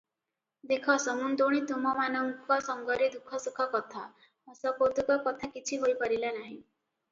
ଦେଖ 0.69 0.93
ସମୁନ୍ଧୁଣୀ 1.03 1.59
ତୁମ୍ଭମାନଙ୍କ 1.71 2.57
ସଙ୍ଗରେ 2.69 3.11
ଦୁଃଖ 3.17 3.41
ସୁଖ 3.45 3.69
କଥା, 3.77 4.07
ହସକୌତୁକ 4.25 5.21
କଥା 5.31 5.53
କିଛି 5.55 5.83
ହୋଇପାରିଲା 5.87 6.37
ନାହିଁ। 6.43 6.55